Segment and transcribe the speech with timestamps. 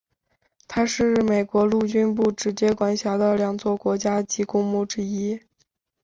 [0.67, 5.39] 它是美国陆军部直接管辖的两座国家级公墓之一。